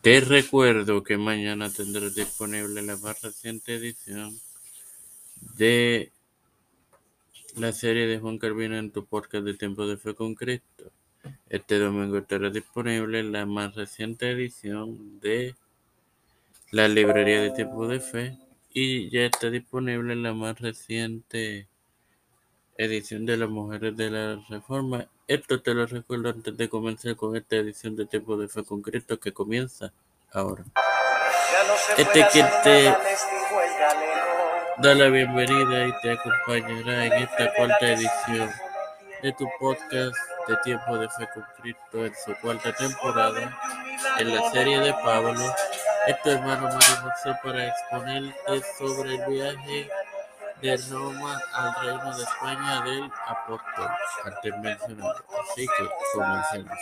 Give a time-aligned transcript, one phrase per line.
[0.00, 4.32] Te recuerdo que mañana tendrás disponible la más reciente edición
[5.56, 6.12] de
[7.56, 10.92] la serie de Juan Carvino en tu podcast de Tiempo de Fe con Cristo.
[11.48, 15.56] Este domingo estará disponible la más reciente edición de
[16.70, 18.38] la librería de Tiempo de Fe
[18.72, 21.66] y ya está disponible la más reciente
[22.78, 25.04] edición de las mujeres de la Reforma.
[25.26, 28.80] Esto te lo recuerdo antes de comenzar con esta edición de Tiempo de Fe con
[28.80, 29.92] Cristo que comienza
[30.32, 30.64] ahora.
[31.96, 32.94] Este que te
[34.78, 38.48] da la bienvenida y te acompañará en esta cuarta edición
[39.22, 40.16] de tu podcast
[40.46, 43.58] de Tiempo de Fe con Cristo en su cuarta temporada
[44.18, 45.34] en la serie de Pablo.
[46.06, 49.90] Este hermano Mario para exponerte sobre el viaje
[50.60, 53.90] de Roma al reino de España del apóstol
[54.24, 55.24] antes mencionado.
[55.42, 56.78] Así que comencemos.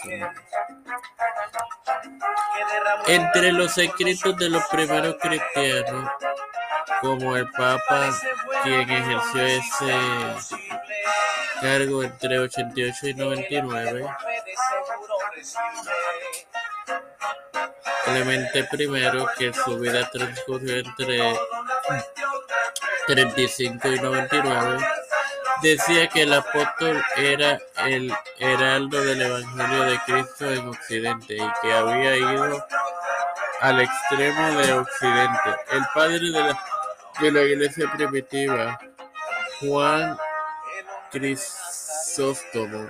[3.07, 6.11] Entre los escritos de los primeros cristianos,
[7.01, 8.11] como el Papa,
[8.63, 10.57] quien ejerció ese
[11.61, 14.07] cargo entre 88 y 99,
[18.05, 21.35] Clemente I, que su vida transcurrió entre
[23.07, 24.79] 35 y 99,
[25.63, 31.73] decía que el apóstol era el heraldo del Evangelio de Cristo en Occidente y que
[31.73, 32.67] había ido
[33.61, 35.51] al extremo de Occidente.
[35.71, 36.61] El padre de la,
[37.21, 38.79] de la iglesia primitiva,
[39.61, 40.17] Juan
[41.11, 42.89] Crisóstomo,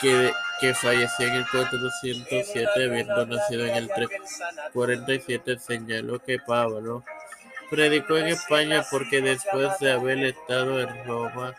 [0.00, 7.04] que, que falleció en el 407, habiendo nacido en el 347, señaló que Pablo
[7.74, 11.54] predicó en España porque después de haber estado en Roma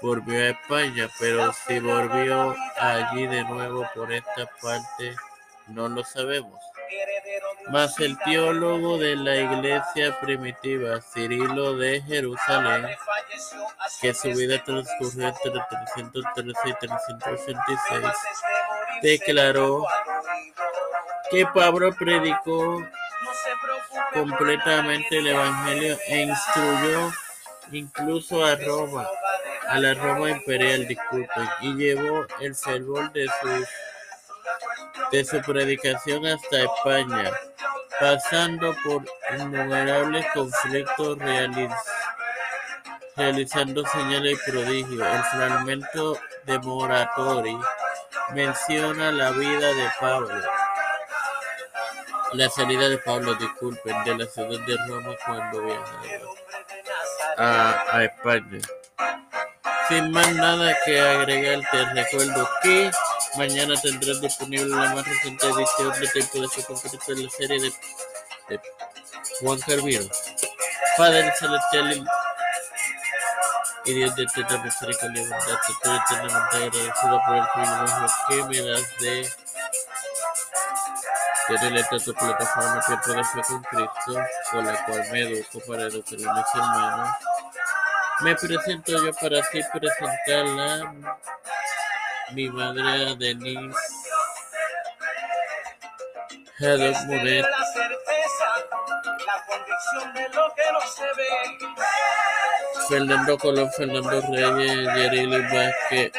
[0.00, 5.16] volvió a España, pero si volvió allí de nuevo por esta parte
[5.66, 6.60] no lo sabemos.
[7.70, 12.86] Mas el teólogo de la iglesia primitiva, Cirilo de Jerusalén,
[14.00, 18.12] que su vida transcurrió entre 313 y 386,
[19.02, 19.84] declaró
[21.30, 22.82] que Pablo predicó
[24.12, 27.12] completamente el Evangelio e instruyó
[27.72, 29.06] incluso a Roma,
[29.68, 33.64] a la Roma imperial, disculpen, y llevó el fervor de su,
[35.12, 37.30] de su predicación hasta España,
[38.00, 39.04] pasando por
[39.38, 41.18] innumerables conflictos
[43.16, 45.06] realizando señales y prodigios.
[45.06, 47.58] El fragmento de Moratori
[48.32, 50.42] menciona la vida de Pablo
[52.32, 56.02] la salida de Pablo, disculpen, de la ciudad de Roma cuando viajaba
[57.36, 58.60] a, a España.
[59.88, 62.90] Sin más nada que agregar, te recuerdo que
[63.36, 67.72] mañana tendrás disponible la más reciente edición de de su concreto en la serie de,
[68.48, 68.60] de
[69.40, 70.04] Juan Carvino.
[70.96, 72.04] Padre Celestial
[73.84, 78.70] y Dios de eterna misericordia y bondad, estoy eternamente agradecido por el privilegio que me
[78.70, 79.30] das de
[81.48, 85.82] tener esta tu plataforma Tiempo de Fe con Cristo, con la cual me educo para
[85.84, 87.10] educar a mis hermanos.
[88.20, 90.92] Me presento yo para así presentarla
[92.32, 93.78] mi madre Denise
[96.60, 97.46] Haddock Muret.
[102.88, 106.12] Fernando Colón, Fernando Reyes, Yerili Vázquez,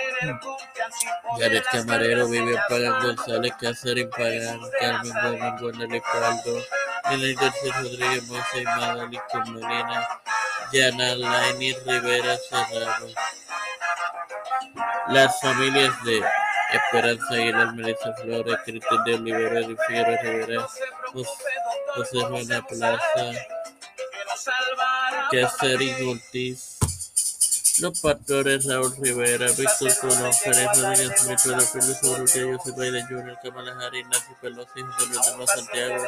[1.38, 6.64] Jared Camarero, Vivian Pagan González, Cáceres Pagan, Carmen Gómez, Guanelli Paldo,
[7.12, 10.08] Elena García Rodríguez, Moisés Madalí Molina,
[10.74, 13.08] Yana Laini Rivera Serrano.
[15.10, 16.24] Las familias de
[16.72, 20.68] Esperanza Aguilar, Melissa Flores, Cristian de Olivera, Figueroa Rivera,
[21.96, 23.32] José Juana Plaza,
[25.32, 26.79] Catherine Ortiz,
[27.82, 33.72] los pastores Raúl Rivera, Víctor Colón, Pérez Rodríguez, Metro Félix Urrutia, José Baile Jr., Kamala
[33.80, 36.04] Harris, Nancy Pelosi, José Luis de Santiago,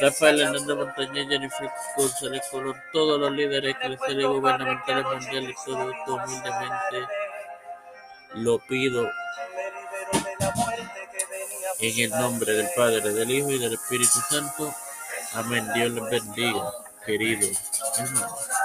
[0.00, 6.14] Rafael Hernández Montañez, Jennifer González Colón, todos los líderes eclesiales y gubernamentales mundiales, todo esto
[6.14, 7.12] humildemente
[8.34, 9.08] lo pido
[11.78, 14.74] en el nombre del Padre, del Hijo y del Espíritu Santo.
[15.32, 15.66] Amén.
[15.74, 16.72] Dios les bendiga,
[17.04, 17.58] queridos
[17.98, 18.55] hermanos.